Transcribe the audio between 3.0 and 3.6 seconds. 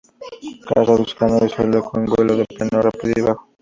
y bajo.